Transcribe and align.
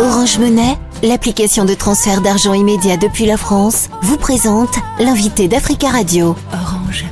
Orange 0.00 0.38
Monnaie, 0.38 0.76
l'application 1.02 1.64
de 1.64 1.74
transfert 1.74 2.20
d'argent 2.20 2.54
immédiat 2.54 2.96
depuis 2.96 3.26
la 3.26 3.36
France, 3.36 3.90
vous 4.00 4.16
présente 4.16 4.76
l'invité 5.00 5.48
d'Africa 5.48 5.88
Radio. 5.88 6.36
Orange. 6.52 7.04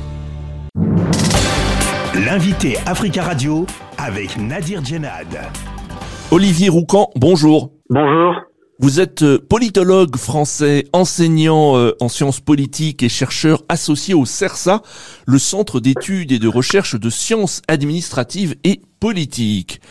L'invité 2.15 2.77
Africa 2.85 3.23
Radio 3.23 3.65
avec 3.97 4.37
Nadir 4.37 4.85
Djenad. 4.85 5.27
Olivier 6.31 6.69
Roucan, 6.69 7.09
bonjour. 7.17 7.71
Bonjour. 7.89 8.35
Vous 8.79 9.01
êtes 9.01 9.23
euh, 9.23 9.37
politologue 9.37 10.15
français, 10.15 10.85
enseignant 10.93 11.75
euh, 11.75 11.91
en 11.99 12.07
sciences 12.07 12.39
politiques 12.39 13.03
et 13.03 13.09
chercheur 13.09 13.63
associé 13.67 14.13
au 14.13 14.23
CERSA, 14.23 14.81
le 15.25 15.39
Centre 15.39 15.81
d'études 15.81 16.31
et 16.31 16.39
de 16.39 16.47
recherche 16.47 16.95
de 16.97 17.09
sciences 17.09 17.61
administratives 17.67 18.55
et 18.63 18.81
politiques. 19.01 19.81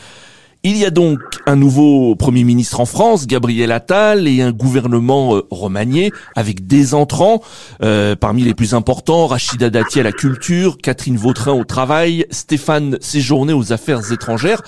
Il 0.69 0.77
y 0.77 0.85
a 0.85 0.91
donc 0.91 1.21
un 1.47 1.55
nouveau 1.55 2.17
Premier 2.17 2.43
ministre 2.43 2.81
en 2.81 2.87
France, 2.87 3.29
Gabriel 3.29 3.71
Attal, 3.71 4.27
et 4.27 4.43
un 4.43 4.51
gouvernement 4.51 5.37
euh, 5.37 5.43
remanié 5.49 6.11
avec 6.35 6.67
des 6.67 6.93
entrants, 6.93 7.41
euh, 7.85 8.17
parmi 8.17 8.43
les 8.43 8.53
plus 8.53 8.75
importants, 8.75 9.29
Rachida 9.29 9.71
Dati 9.71 10.01
à 10.01 10.03
la 10.03 10.11
culture, 10.11 10.77
Catherine 10.79 11.17
Vautrin 11.17 11.53
au 11.53 11.63
travail, 11.63 12.27
Stéphane 12.33 12.99
Séjourné 13.01 13.53
aux 13.53 13.73
affaires 13.73 14.11
étrangères. 14.11 14.61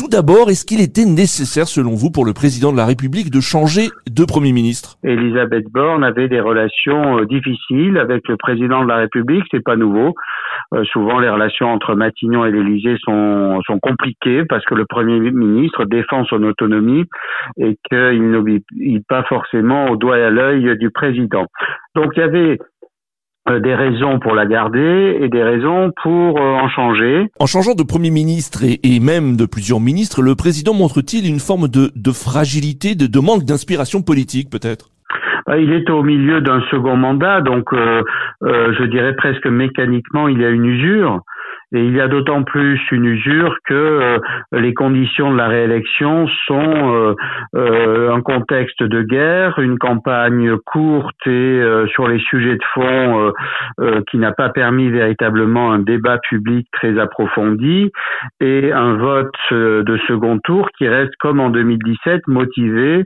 Tout 0.00 0.08
d'abord, 0.08 0.48
est-ce 0.48 0.64
qu'il 0.64 0.80
était 0.80 1.04
nécessaire, 1.04 1.68
selon 1.68 1.90
vous, 1.90 2.10
pour 2.10 2.24
le 2.24 2.32
président 2.32 2.72
de 2.72 2.76
la 2.78 2.86
République 2.86 3.30
de 3.30 3.40
changer 3.42 3.90
de 4.08 4.24
Premier 4.24 4.52
ministre? 4.52 4.96
Elisabeth 5.04 5.66
Borne 5.70 6.04
avait 6.04 6.26
des 6.26 6.40
relations 6.40 7.18
euh, 7.18 7.26
difficiles 7.26 7.98
avec 7.98 8.26
le 8.26 8.38
président 8.38 8.82
de 8.82 8.88
la 8.88 8.96
République, 8.96 9.44
c'est 9.50 9.62
pas 9.62 9.76
nouveau. 9.76 10.14
Euh, 10.72 10.84
souvent, 10.84 11.18
les 11.18 11.28
relations 11.28 11.66
entre 11.66 11.94
Matignon 11.94 12.46
et 12.46 12.50
l'Élysée 12.50 12.96
sont, 13.04 13.60
sont 13.66 13.78
compliquées 13.78 14.46
parce 14.48 14.64
que 14.64 14.74
le 14.74 14.86
Premier 14.86 15.20
ministre 15.20 15.84
défend 15.84 16.24
son 16.24 16.44
autonomie 16.44 17.04
et 17.58 17.76
qu'il 17.90 18.30
n'obéit 18.30 18.64
pas 19.06 19.24
forcément 19.24 19.90
au 19.90 19.96
doigt 19.96 20.16
et 20.16 20.22
à 20.22 20.30
l'œil 20.30 20.78
du 20.78 20.90
président. 20.90 21.44
Donc, 21.94 22.12
il 22.16 22.20
y 22.20 22.22
avait 22.22 22.58
des 23.58 23.74
raisons 23.74 24.18
pour 24.20 24.34
la 24.34 24.46
garder 24.46 25.18
et 25.20 25.28
des 25.28 25.42
raisons 25.42 25.90
pour 26.02 26.38
euh, 26.38 26.54
en 26.54 26.68
changer. 26.68 27.26
En 27.40 27.46
changeant 27.46 27.74
de 27.74 27.82
Premier 27.82 28.10
ministre 28.10 28.60
et, 28.62 29.00
même 29.00 29.36
de 29.36 29.46
plusieurs 29.46 29.80
ministres, 29.80 30.22
le 30.22 30.34
président 30.34 30.74
montre-t-il 30.74 31.28
une 31.28 31.40
forme 31.40 31.68
de, 31.68 32.12
fragilité, 32.12 32.94
de, 32.94 33.20
manque 33.20 33.44
d'inspiration 33.44 34.02
politique 34.02 34.50
peut-être? 34.50 34.90
Bah, 35.46 35.58
il 35.58 35.72
est 35.72 35.90
au 35.90 36.02
milieu 36.02 36.40
d'un 36.40 36.60
second 36.70 36.96
mandat, 36.96 37.40
donc 37.40 37.72
euh, 37.72 38.02
je 38.42 38.84
dirais 38.84 39.16
presque 39.16 39.46
mécaniquement 39.46 40.28
il 40.28 40.40
y 40.40 40.44
a 40.44 40.50
une 40.50 40.66
usure. 40.66 41.22
Et 41.72 41.84
il 41.84 41.94
y 41.94 42.00
a 42.00 42.08
d'autant 42.08 42.42
plus 42.42 42.80
une 42.90 43.04
usure 43.04 43.54
que 43.64 43.74
euh, 43.74 44.18
les 44.52 44.74
conditions 44.74 45.30
de 45.30 45.36
la 45.36 45.46
réélection 45.46 46.26
sont 46.46 46.94
euh, 46.94 47.14
euh, 47.54 48.12
un 48.12 48.20
contexte 48.22 48.82
de 48.82 49.02
guerre, 49.02 49.58
une 49.60 49.78
campagne 49.78 50.56
courte 50.66 51.26
et 51.26 51.60
sur 51.92 52.08
les 52.08 52.18
sujets 52.18 52.56
de 52.56 52.64
fond 52.74 53.32
qui 54.10 54.18
n'a 54.18 54.32
pas 54.32 54.48
permis 54.48 54.88
véritablement 54.88 55.72
un 55.72 55.78
débat 55.78 56.18
public 56.18 56.66
très 56.72 56.98
approfondi 56.98 57.90
et 58.40 58.72
un 58.72 58.94
vote 58.94 59.34
de 59.50 59.98
second 60.08 60.38
tour 60.38 60.68
qui 60.76 60.88
reste 60.88 61.14
comme 61.20 61.40
en 61.40 61.50
2017 61.50 62.26
motivé 62.26 63.04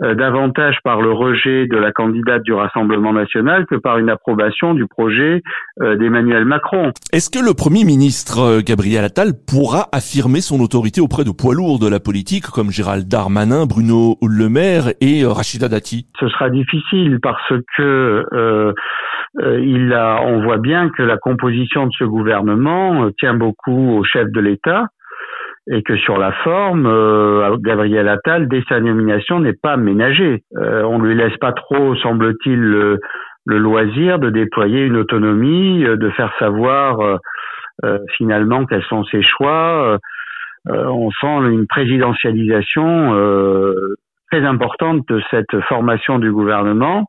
davantage 0.00 0.78
par 0.84 1.00
le 1.02 1.12
rejet 1.12 1.66
de 1.66 1.76
la 1.76 1.92
candidate 1.92 2.42
du 2.42 2.52
Rassemblement 2.52 3.12
national 3.12 3.66
que 3.66 3.76
par 3.76 3.98
une 3.98 4.10
approbation 4.10 4.74
du 4.74 4.86
projet 4.86 5.42
d'Emmanuel 5.80 6.44
Macron. 6.44 6.92
Est-ce 7.12 7.30
que 7.30 7.44
le 7.44 7.54
Premier 7.54 7.84
ministre 7.84 8.05
ministre 8.06 8.38
euh, 8.38 8.60
Gabriel 8.64 9.04
Attal 9.04 9.32
pourra 9.34 9.86
affirmer 9.90 10.40
son 10.40 10.62
autorité 10.62 11.00
auprès 11.00 11.24
de 11.24 11.32
poids 11.32 11.54
lourds 11.54 11.80
de 11.80 11.90
la 11.90 11.98
politique 11.98 12.46
comme 12.54 12.70
Gérald 12.70 13.08
Darmanin, 13.08 13.66
Bruno 13.66 14.14
Le 14.22 14.48
Maire 14.48 14.94
et 15.00 15.24
euh, 15.24 15.30
Rachida 15.30 15.66
Dati 15.66 16.06
Ce 16.20 16.28
sera 16.28 16.48
difficile 16.48 17.18
parce 17.20 17.52
que 17.76 18.24
euh, 18.32 18.72
il 19.58 19.92
a, 19.92 20.22
on 20.22 20.44
voit 20.44 20.58
bien 20.58 20.88
que 20.90 21.02
la 21.02 21.16
composition 21.16 21.86
de 21.86 21.92
ce 21.98 22.04
gouvernement 22.04 23.10
tient 23.18 23.34
beaucoup 23.34 23.98
au 23.98 24.04
chef 24.04 24.30
de 24.30 24.40
l'État 24.40 24.86
et 25.68 25.82
que 25.82 25.96
sur 25.96 26.16
la 26.16 26.30
forme, 26.44 26.86
Gabriel 27.58 28.08
Attal, 28.08 28.46
dès 28.46 28.62
sa 28.68 28.78
nomination, 28.78 29.40
n'est 29.40 29.58
pas 29.60 29.76
ménagé. 29.76 30.44
on 30.54 31.00
ne 31.00 31.08
lui 31.08 31.16
laisse 31.16 31.36
pas 31.38 31.52
trop, 31.52 31.96
semble-t-il, 31.96 32.60
le, 32.60 33.00
loisir 33.46 34.20
de 34.20 34.30
déployer 34.30 34.82
une 34.84 34.96
autonomie, 34.96 35.82
de 35.82 36.10
faire 36.10 36.32
savoir 36.38 37.00
euh, 37.00 37.16
finalement 38.16 38.66
quels 38.66 38.84
sont 38.84 39.04
ses 39.04 39.22
choix. 39.22 39.84
Euh, 39.84 39.98
euh, 40.68 40.86
on 40.86 41.10
sent 41.10 41.50
une 41.50 41.66
présidentialisation 41.66 43.14
très 44.30 44.44
importante 44.44 45.06
de 45.08 45.22
cette 45.30 45.60
formation 45.68 46.18
du 46.18 46.32
gouvernement, 46.32 47.06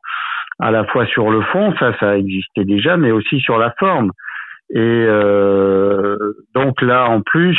à 0.60 0.70
la 0.70 0.84
fois 0.84 1.06
sur 1.06 1.30
le 1.30 1.42
fond, 1.42 1.74
ça, 1.78 1.92
ça 1.98 2.16
existait 2.16 2.64
déjà, 2.64 2.96
mais 2.96 3.10
aussi 3.10 3.40
sur 3.40 3.58
la 3.58 3.72
forme. 3.78 4.12
Et 4.70 5.06
donc 6.54 6.80
là, 6.82 7.08
en 7.08 7.20
plus, 7.22 7.58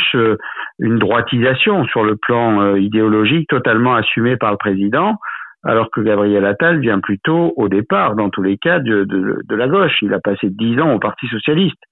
une 0.78 0.98
droitisation 0.98 1.84
sur 1.86 2.04
le 2.04 2.16
plan 2.16 2.76
idéologique 2.76 3.48
totalement 3.48 3.94
assumée 3.94 4.36
par 4.38 4.52
le 4.52 4.56
président, 4.56 5.16
alors 5.64 5.90
que 5.90 6.00
Gabriel 6.00 6.46
Attal 6.46 6.78
vient 6.80 7.00
plutôt 7.00 7.52
au 7.56 7.68
départ, 7.68 8.14
dans 8.14 8.30
tous 8.30 8.42
les 8.42 8.56
cas, 8.56 8.78
de, 8.78 9.04
de, 9.04 9.42
de 9.46 9.56
la 9.56 9.68
gauche. 9.68 10.00
Il 10.00 10.14
a 10.14 10.20
passé 10.20 10.48
dix 10.48 10.80
ans 10.80 10.94
au 10.94 10.98
Parti 10.98 11.26
socialiste 11.26 11.82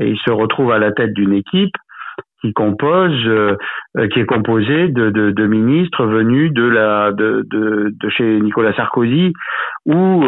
et 0.00 0.08
il 0.08 0.18
se 0.18 0.30
retrouve 0.30 0.72
à 0.72 0.78
la 0.78 0.92
tête 0.92 1.12
d'une 1.12 1.32
équipe 1.32 1.74
qui 2.42 2.52
compose, 2.52 3.26
euh, 3.26 3.56
qui 4.12 4.20
est 4.20 4.26
composée 4.26 4.88
de, 4.88 5.46
ministres 5.46 6.04
venus 6.06 6.52
de 6.52 8.08
chez 8.10 8.40
Nicolas 8.40 8.74
Sarkozy 8.74 9.32
ou 9.86 10.24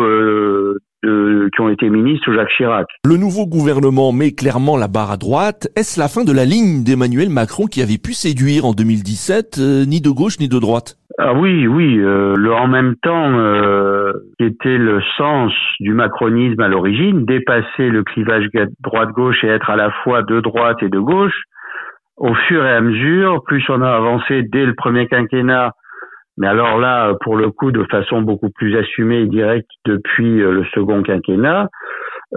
euh, 1.04 1.48
qui 1.54 1.60
ont 1.60 1.68
été 1.68 1.88
ministres 1.90 2.32
Jacques 2.32 2.50
Chirac. 2.56 2.88
Le 3.04 3.16
nouveau 3.16 3.46
gouvernement 3.46 4.10
met 4.10 4.32
clairement 4.32 4.76
la 4.76 4.88
barre 4.88 5.12
à 5.12 5.16
droite. 5.16 5.68
Est-ce 5.76 6.00
la 6.00 6.08
fin 6.08 6.24
de 6.24 6.32
la 6.32 6.44
ligne 6.44 6.82
d'Emmanuel 6.82 7.30
Macron 7.30 7.66
qui 7.66 7.82
avait 7.82 7.98
pu 7.98 8.14
séduire 8.14 8.64
en 8.64 8.72
2017, 8.72 9.58
euh, 9.60 9.84
ni 9.84 10.00
de 10.00 10.10
gauche 10.10 10.40
ni 10.40 10.48
de 10.48 10.58
droite? 10.58 10.97
Ah 11.20 11.34
oui, 11.34 11.66
oui, 11.66 11.98
euh, 11.98 12.36
le 12.36 12.52
en 12.52 12.68
même 12.68 12.94
temps 13.02 13.36
euh, 13.40 14.12
était 14.38 14.78
le 14.78 15.00
sens 15.16 15.52
du 15.80 15.92
macronisme 15.92 16.60
à 16.60 16.68
l'origine, 16.68 17.24
dépasser 17.24 17.88
le 17.88 18.04
clivage 18.04 18.46
droite-gauche 18.78 19.42
et 19.42 19.48
être 19.48 19.68
à 19.68 19.74
la 19.74 19.90
fois 20.04 20.22
de 20.22 20.38
droite 20.40 20.80
et 20.80 20.88
de 20.88 21.00
gauche. 21.00 21.42
Au 22.18 22.34
fur 22.34 22.64
et 22.64 22.70
à 22.70 22.80
mesure, 22.80 23.42
plus 23.44 23.64
on 23.68 23.82
a 23.82 23.90
avancé 23.90 24.44
dès 24.44 24.64
le 24.64 24.74
premier 24.74 25.08
quinquennat, 25.08 25.72
mais 26.36 26.46
alors 26.46 26.78
là, 26.78 27.12
pour 27.24 27.36
le 27.36 27.50
coup, 27.50 27.72
de 27.72 27.82
façon 27.90 28.22
beaucoup 28.22 28.50
plus 28.50 28.76
assumée 28.78 29.22
et 29.22 29.26
directe 29.26 29.68
depuis 29.86 30.40
euh, 30.40 30.52
le 30.52 30.64
second 30.66 31.02
quinquennat, 31.02 31.68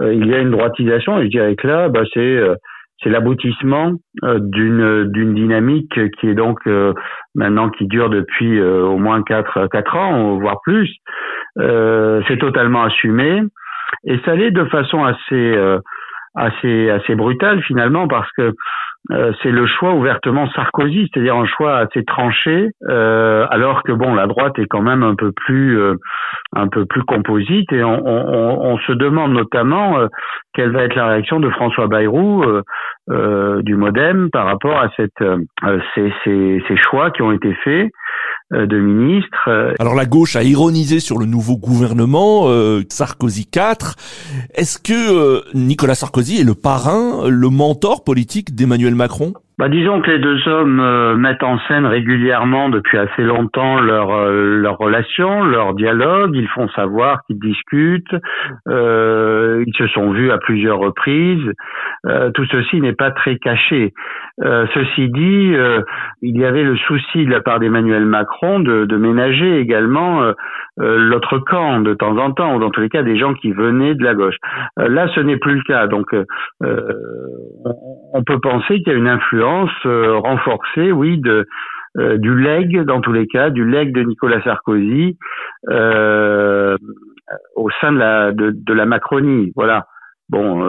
euh, 0.00 0.12
il 0.12 0.26
y 0.26 0.34
a 0.34 0.38
une 0.38 0.50
droitisation. 0.50 1.20
Et 1.20 1.26
je 1.26 1.30
dirais 1.30 1.54
que 1.54 1.68
là, 1.68 1.88
bah, 1.88 2.02
c'est 2.12 2.40
c'est 3.02 3.10
l'aboutissement 3.10 3.92
euh, 4.24 4.38
d'une 4.40 5.04
d'une 5.10 5.34
dynamique 5.34 5.98
qui 6.18 6.28
est 6.28 6.34
donc 6.34 6.58
euh, 6.66 6.92
maintenant 7.34 7.68
qui 7.70 7.86
dure 7.86 8.10
depuis 8.10 8.58
euh, 8.58 8.82
au 8.84 8.98
moins 8.98 9.22
quatre 9.22 9.66
quatre 9.68 9.96
ans 9.96 10.38
voire 10.38 10.60
plus. 10.62 10.90
C'est 11.56 12.38
totalement 12.38 12.82
assumé. 12.82 13.42
Et 14.04 14.18
ça 14.24 14.34
l'est 14.34 14.50
de 14.50 14.64
façon 14.66 15.04
assez 15.04 15.78
assez 16.34 16.90
assez 16.90 17.14
brutale 17.14 17.62
finalement 17.62 18.08
parce 18.08 18.30
que 18.32 18.54
euh, 19.10 19.32
c'est 19.42 19.50
le 19.50 19.66
choix 19.66 19.94
ouvertement 19.94 20.48
Sarkozy, 20.50 21.10
c'est-à-dire 21.12 21.34
un 21.34 21.46
choix 21.46 21.78
assez 21.78 22.04
tranché, 22.04 22.70
euh, 22.88 23.46
alors 23.50 23.82
que 23.82 23.90
bon, 23.90 24.14
la 24.14 24.28
droite 24.28 24.56
est 24.60 24.66
quand 24.66 24.82
même 24.82 25.02
un 25.02 25.16
peu 25.16 25.32
plus 25.32 25.76
euh, 25.78 25.94
un 26.54 26.68
peu 26.68 26.86
plus 26.86 27.02
composite 27.02 27.72
et 27.72 27.82
on, 27.82 28.78
se 28.86 28.92
demande 28.92 29.32
notamment 29.32 29.96
quelle 30.54 30.70
va 30.70 30.84
être 30.84 30.94
la 30.94 31.06
réaction 31.06 31.40
de 31.40 31.48
François 31.50 31.86
Bayrou 31.86 32.44
du 33.08 33.76
MoDem 33.76 34.28
par 34.30 34.46
rapport 34.46 34.78
à 34.78 34.88
ces, 34.96 35.08
ces 36.24 36.76
choix 36.76 37.10
qui 37.10 37.22
ont 37.22 37.32
été 37.32 37.54
faits 37.64 37.90
de 38.52 38.78
ministres. 38.78 39.74
Alors 39.78 39.94
la 39.94 40.06
gauche 40.06 40.36
a 40.36 40.42
ironisé 40.42 41.00
sur 41.00 41.18
le 41.18 41.26
nouveau 41.26 41.56
gouvernement 41.56 42.48
Sarkozy 42.88 43.46
4. 43.46 43.96
Est-ce 44.54 44.78
que 44.78 45.42
Nicolas 45.56 45.94
Sarkozy 45.94 46.40
est 46.40 46.44
le 46.44 46.54
parrain, 46.54 47.28
le 47.28 47.48
mentor 47.48 48.04
politique 48.04 48.54
d'Emmanuel 48.54 48.94
Macron? 48.94 49.32
Bah, 49.58 49.68
disons 49.68 50.00
que 50.00 50.10
les 50.10 50.18
deux 50.18 50.48
hommes 50.48 50.80
euh, 50.80 51.14
mettent 51.14 51.42
en 51.42 51.58
scène 51.68 51.84
régulièrement 51.84 52.70
depuis 52.70 52.96
assez 52.96 53.22
longtemps 53.22 53.80
leur 53.80 54.10
euh, 54.10 54.60
leur 54.60 54.78
relation, 54.78 55.44
leur 55.44 55.74
dialogue. 55.74 56.34
Ils 56.34 56.48
font 56.48 56.68
savoir 56.70 57.20
qu'ils 57.26 57.38
discutent. 57.38 58.16
Euh, 58.68 59.62
ils 59.66 59.76
se 59.76 59.86
sont 59.88 60.10
vus 60.12 60.30
à 60.30 60.38
plusieurs 60.38 60.78
reprises. 60.78 61.52
tout 62.34 62.44
ceci 62.46 62.80
n'est 62.80 62.94
pas 62.94 63.10
très 63.10 63.36
caché. 63.36 63.92
ceci 64.40 65.08
dit, 65.08 65.54
il 66.22 66.36
y 66.36 66.44
avait 66.44 66.64
le 66.64 66.76
souci 66.76 67.24
de 67.24 67.30
la 67.30 67.40
part 67.40 67.60
d'Emmanuel 67.60 68.04
Macron 68.04 68.60
de, 68.60 68.84
de 68.86 68.96
ménager 68.96 69.58
également 69.60 70.32
l'autre 70.78 71.38
camp 71.38 71.80
de 71.80 71.94
temps 71.94 72.16
en 72.16 72.32
temps, 72.32 72.56
ou 72.56 72.58
dans 72.58 72.70
tous 72.70 72.80
les 72.80 72.88
cas 72.88 73.02
des 73.02 73.18
gens 73.18 73.34
qui 73.34 73.52
venaient 73.52 73.94
de 73.94 74.02
la 74.02 74.14
gauche. 74.14 74.36
là, 74.76 75.06
ce 75.14 75.20
n'est 75.20 75.36
plus 75.36 75.56
le 75.56 75.62
cas. 75.62 75.86
Donc, 75.86 76.08
on, 76.60 77.74
on 78.14 78.22
peut 78.24 78.40
penser 78.40 78.78
qu'il 78.78 78.92
y 78.92 78.96
a 78.96 78.98
une 78.98 79.08
influence 79.08 79.41
euh, 79.86 80.18
renforcée, 80.18 80.92
oui, 80.92 81.18
de 81.18 81.46
du 81.94 82.34
legs 82.34 82.84
dans 82.86 83.02
tous 83.02 83.12
les 83.12 83.26
cas, 83.26 83.50
du 83.50 83.68
legs 83.68 83.92
de 83.92 84.02
Nicolas 84.02 84.42
Sarkozy 84.44 85.18
au 87.54 87.70
sein 87.82 87.92
de 87.92 87.98
la 87.98 88.32
de, 88.32 88.72
la 88.72 88.86
Macronie. 88.86 89.52
Voilà. 89.54 89.86
Bon, 90.28 90.62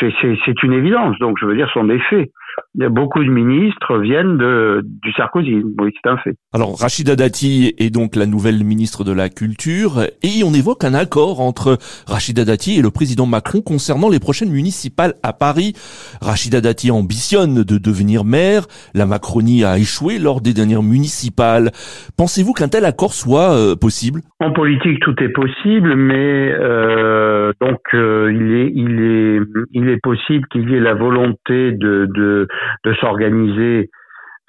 c'est 0.00 0.62
une 0.62 0.72
évidence. 0.72 1.16
Donc, 1.20 1.38
je 1.40 1.46
veux 1.46 1.54
dire, 1.54 1.68
ce 1.68 1.74
sont 1.74 1.84
des 1.84 2.00
faits 2.10 2.30
beaucoup 2.74 3.22
de 3.22 3.30
ministres 3.30 3.98
viennent 3.98 4.38
de, 4.38 4.82
du 4.84 5.12
Sarkozy. 5.12 5.62
Oui, 5.78 5.90
c'est 6.02 6.10
un 6.10 6.16
fait. 6.18 6.36
Alors, 6.52 6.78
Rachida 6.78 7.16
Dati 7.16 7.74
est 7.78 7.90
donc 7.90 8.16
la 8.16 8.26
nouvelle 8.26 8.64
ministre 8.64 9.04
de 9.04 9.12
la 9.12 9.28
Culture 9.28 10.02
et 10.22 10.42
on 10.44 10.52
évoque 10.54 10.84
un 10.84 10.94
accord 10.94 11.40
entre 11.40 11.78
Rachida 12.06 12.44
Dati 12.44 12.78
et 12.78 12.82
le 12.82 12.90
président 12.90 13.26
Macron 13.26 13.60
concernant 13.60 14.08
les 14.08 14.20
prochaines 14.20 14.50
municipales 14.50 15.14
à 15.22 15.32
Paris. 15.32 15.74
Rachida 16.20 16.60
Dati 16.60 16.90
ambitionne 16.90 17.62
de 17.62 17.78
devenir 17.78 18.24
maire. 18.24 18.62
La 18.94 19.06
Macronie 19.06 19.64
a 19.64 19.78
échoué 19.78 20.18
lors 20.18 20.40
des 20.40 20.54
dernières 20.54 20.82
municipales. 20.82 21.70
Pensez-vous 22.16 22.52
qu'un 22.52 22.68
tel 22.68 22.84
accord 22.84 23.12
soit 23.12 23.52
euh, 23.52 23.76
possible? 23.76 24.20
En 24.40 24.52
politique, 24.52 25.00
tout 25.00 25.14
est 25.22 25.28
possible, 25.28 25.94
mais 25.94 26.52
euh, 26.52 27.52
donc 27.60 27.80
euh, 27.94 28.32
il 28.34 28.54
est 28.54 28.71
il 28.74 29.00
est 29.00 29.40
il 29.72 29.88
est 29.88 30.00
possible 30.02 30.46
qu'il 30.48 30.68
y 30.70 30.76
ait 30.76 30.80
la 30.80 30.94
volonté 30.94 31.72
de, 31.72 32.06
de 32.14 32.48
de, 32.84 32.94
s'organiser 32.94 33.90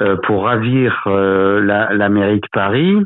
euh, 0.02 0.18
pour 0.24 0.46
ravir 0.46 1.04
euh, 1.06 1.62
la, 1.62 2.10
mairie 2.10 2.40
de 2.40 2.48
Paris. 2.52 2.98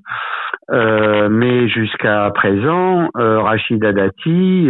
Euh, 0.72 1.28
mais 1.30 1.68
jusqu'à 1.68 2.32
présent, 2.34 3.10
Rachida 3.16 3.92
Dati 3.94 4.70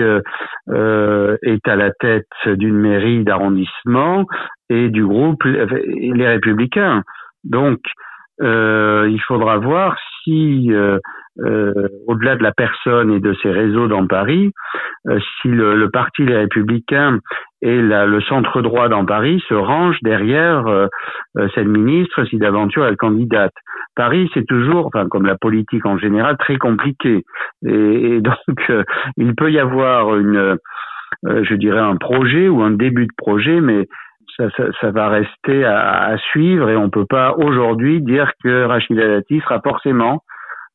est 0.69 1.67
à 1.67 1.75
la 1.75 1.91
tête 1.99 2.25
d'une 2.45 2.77
mairie 2.77 3.23
d'arrondissement 3.23 4.25
et 4.69 4.89
du 4.89 5.05
groupe 5.05 5.43
Les 5.43 6.27
Républicains. 6.27 7.03
Donc, 7.43 7.79
il 8.41 9.21
faudra 9.27 9.57
voir 9.57 9.95
si 10.23 10.71
euh, 11.45 11.87
au-delà 12.07 12.35
de 12.35 12.43
la 12.43 12.51
personne 12.51 13.11
et 13.11 13.19
de 13.19 13.33
ses 13.43 13.51
réseaux 13.51 13.87
dans 13.87 14.07
Paris, 14.07 14.51
euh, 15.07 15.19
si 15.41 15.49
le, 15.49 15.89
parti 15.89 16.25
Les 16.25 16.35
Républicains 16.35 17.19
et 17.61 17.79
le 17.79 18.21
centre 18.21 18.61
droit 18.61 18.89
dans 18.89 19.05
Paris 19.05 19.43
se 19.47 19.53
rangent 19.53 20.01
derrière 20.01 20.67
euh, 20.67 20.87
cette 21.53 21.67
ministre 21.67 22.25
si 22.25 22.37
d'aventure 22.37 22.85
elle 22.85 22.97
candidate. 22.97 23.53
Paris, 23.95 24.29
c'est 24.33 24.45
toujours, 24.45 24.87
enfin 24.87 25.07
comme 25.07 25.25
la 25.25 25.37
politique 25.37 25.85
en 25.85 25.97
général, 25.97 26.37
très 26.37 26.57
compliqué. 26.57 27.23
Et, 27.65 28.21
donc, 28.21 28.71
il 29.17 29.35
peut 29.35 29.51
y 29.51 29.59
avoir 29.59 30.15
une, 30.15 30.57
je 31.23 31.53
dirais, 31.55 31.79
un 31.79 31.95
projet 31.95 32.47
ou 32.47 32.61
un 32.61 32.71
début 32.71 33.07
de 33.07 33.13
projet, 33.17 33.59
mais 33.59 33.87
ça, 34.37 34.91
va 34.91 35.09
rester 35.09 35.65
à, 35.65 36.15
suivre 36.31 36.69
et 36.69 36.77
on 36.77 36.89
peut 36.89 37.05
pas 37.05 37.33
aujourd'hui 37.37 38.01
dire 38.01 38.31
que 38.43 38.65
Rachida 38.65 39.07
Dati 39.07 39.39
sera 39.39 39.61
forcément 39.61 40.21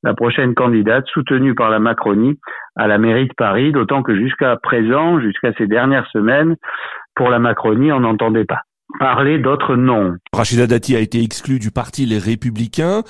la 0.03 0.15
prochaine 0.15 0.55
candidate 0.55 1.07
soutenue 1.13 1.55
par 1.55 1.71
la 1.71 1.79
Macronie 1.79 2.39
à 2.77 2.87
la 2.87 2.99
mairie 2.99 3.29
de 3.29 3.35
Paris, 3.37 3.73
d'autant 3.73 4.03
que 4.03 4.17
jusqu'à 4.17 4.57
présent, 4.57 5.21
jusqu'à 5.21 5.53
ces 5.59 5.67
dernières 5.67 6.09
semaines, 6.13 6.57
pour 7.15 7.31
la 7.31 7.39
Macronie, 7.39 7.93
on 7.93 8.01
n'entendait 8.01 8.45
pas 8.45 8.63
parler 8.99 9.39
d'autres 9.39 9.77
noms. 9.77 10.17
Rachida 10.35 10.67
Dati 10.67 10.95
a 10.97 11.01
été 11.01 11.23
exclue 11.23 11.59
du 11.59 11.71
parti 11.71 12.05
Les 12.05 12.19
Républicains. 12.19 13.03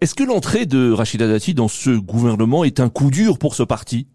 Est-ce 0.00 0.14
que 0.14 0.24
l'entrée 0.24 0.66
de 0.66 0.92
Rachida 0.92 1.26
Dati 1.26 1.54
dans 1.54 1.68
ce 1.68 1.98
gouvernement 1.98 2.64
est 2.64 2.80
un 2.80 2.88
coup 2.90 3.10
dur 3.10 3.38
pour 3.38 3.54
ce 3.54 3.62
parti? 3.62 4.06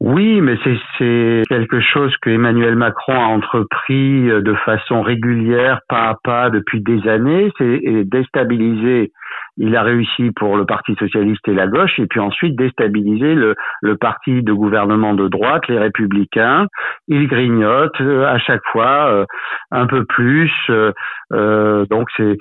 Oui, 0.00 0.40
mais 0.40 0.56
c'est 0.98 1.42
quelque 1.48 1.80
chose 1.80 2.12
que 2.22 2.30
Emmanuel 2.30 2.74
Macron 2.74 3.14
a 3.14 3.26
entrepris 3.26 4.24
de 4.24 4.54
façon 4.64 5.02
régulière, 5.02 5.80
pas 5.88 6.08
à 6.08 6.16
pas, 6.24 6.50
depuis 6.50 6.80
des 6.80 7.06
années. 7.08 7.52
C'est 7.58 8.04
déstabiliser 8.04 9.12
il 9.58 9.76
a 9.76 9.82
réussi 9.82 10.30
pour 10.34 10.56
le 10.56 10.64
Parti 10.64 10.94
socialiste 10.94 11.46
et 11.46 11.54
la 11.54 11.66
gauche, 11.66 11.98
et 11.98 12.06
puis 12.06 12.20
ensuite 12.20 12.56
déstabiliser 12.56 13.34
le, 13.34 13.54
parti 14.00 14.42
de 14.42 14.52
gouvernement 14.52 15.14
de 15.14 15.28
droite, 15.28 15.68
les 15.68 15.78
républicains. 15.78 16.66
Il 17.08 17.28
grignote 17.28 18.00
euh, 18.00 18.26
à 18.26 18.38
chaque 18.38 18.62
fois 18.72 19.08
euh, 19.12 19.24
un 19.70 19.86
peu 19.86 20.04
plus, 20.06 20.52
euh, 20.70 20.92
donc 21.90 22.08
c'est 22.16 22.38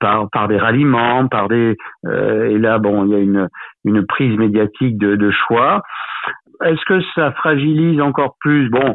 par, 0.00 0.48
des 0.48 0.58
ralliements, 0.58 1.26
par 1.28 1.48
des 1.48 1.76
et 2.04 2.58
là 2.58 2.78
bon, 2.78 3.06
il 3.06 3.10
y 3.10 3.14
a 3.14 3.18
une, 3.18 4.06
prise 4.06 4.36
médiatique 4.38 4.98
de, 4.98 5.30
choix. 5.30 5.82
Est-ce 6.64 6.84
que 6.84 7.00
ça 7.14 7.32
fragilise 7.32 8.00
encore 8.00 8.36
plus? 8.40 8.68
Bon, 8.70 8.94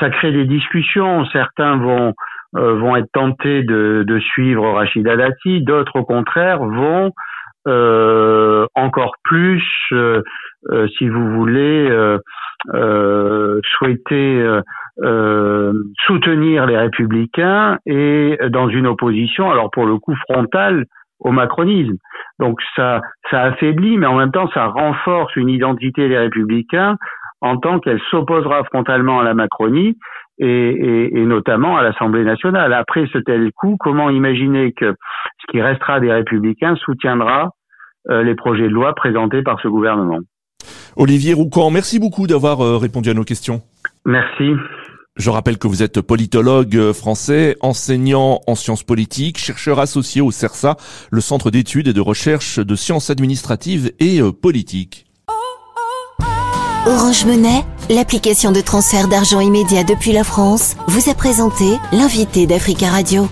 ça 0.00 0.10
crée 0.10 0.32
des 0.32 0.44
discussions. 0.44 1.24
Certains 1.26 1.76
vont 1.76 2.14
vont 2.52 2.96
être 2.96 3.10
tentés 3.12 3.62
de, 3.62 4.04
de 4.06 4.18
suivre 4.18 4.70
Rachida 4.72 5.16
Dati, 5.16 5.62
d'autres 5.62 5.96
au 5.96 6.04
contraire 6.04 6.58
vont 6.62 7.12
euh, 7.68 8.66
encore 8.74 9.14
plus, 9.24 9.64
euh, 9.92 10.22
si 10.96 11.08
vous 11.08 11.32
voulez, 11.32 11.88
souhaiter 13.62 14.60
soutenir 16.06 16.66
les 16.66 16.78
républicains 16.78 17.78
et 17.86 18.38
dans 18.50 18.68
une 18.68 18.86
opposition, 18.86 19.50
alors 19.50 19.70
pour 19.70 19.86
le 19.86 19.98
coup 19.98 20.14
frontale, 20.28 20.86
au 21.20 21.32
macronisme. 21.32 21.96
Donc 22.38 22.60
ça, 22.74 23.00
ça 23.30 23.42
affaiblit, 23.42 23.98
mais 23.98 24.06
en 24.06 24.16
même 24.16 24.32
temps 24.32 24.48
ça 24.52 24.66
renforce 24.66 25.34
une 25.36 25.48
identité 25.48 26.08
des 26.08 26.18
républicains 26.18 26.96
en 27.40 27.56
tant 27.58 27.78
qu'elle 27.78 28.00
s'opposera 28.10 28.64
frontalement 28.64 29.20
à 29.20 29.24
la 29.24 29.34
Macronie 29.34 29.96
et, 30.38 31.18
et, 31.18 31.24
notamment 31.24 31.76
à 31.76 31.82
l'Assemblée 31.82 32.24
nationale. 32.24 32.72
Après 32.72 33.06
ce 33.12 33.18
tel 33.18 33.50
coup, 33.52 33.76
comment 33.78 34.10
imaginer 34.10 34.72
que 34.72 34.94
ce 35.40 35.50
qui 35.50 35.60
restera 35.60 36.00
des 36.00 36.12
républicains 36.12 36.76
soutiendra 36.76 37.50
euh, 38.10 38.22
les 38.22 38.34
projets 38.34 38.68
de 38.68 38.74
loi 38.74 38.94
présentés 38.94 39.42
par 39.42 39.60
ce 39.60 39.68
gouvernement? 39.68 40.18
Olivier 40.96 41.34
Roucan, 41.34 41.70
merci 41.70 41.98
beaucoup 41.98 42.26
d'avoir 42.26 42.60
euh, 42.60 42.76
répondu 42.76 43.10
à 43.10 43.14
nos 43.14 43.24
questions. 43.24 43.62
Merci. 44.04 44.52
Je 45.16 45.30
rappelle 45.30 45.56
que 45.56 45.66
vous 45.66 45.82
êtes 45.82 46.02
politologue 46.02 46.76
euh, 46.76 46.92
français, 46.92 47.56
enseignant 47.62 48.40
en 48.46 48.54
sciences 48.54 48.82
politiques, 48.82 49.38
chercheur 49.38 49.78
associé 49.78 50.20
au 50.20 50.30
CERSA, 50.30 50.76
le 51.10 51.20
Centre 51.22 51.50
d'études 51.50 51.88
et 51.88 51.92
de 51.94 52.00
recherche 52.02 52.58
de 52.58 52.74
sciences 52.74 53.08
administratives 53.08 53.92
et 53.98 54.20
politiques. 54.42 55.06
Orange 56.86 57.24
Monnaie, 57.26 57.64
l'application 57.88 58.52
de 58.52 58.60
transfert 58.60 59.08
d'argent 59.08 59.40
immédiat 59.40 59.84
depuis 59.84 60.12
la 60.12 60.24
France, 60.24 60.76
vous 60.88 61.10
a 61.10 61.14
présenté 61.14 61.64
l'invité 61.92 62.46
d'Africa 62.46 62.88
Radio. 62.88 63.28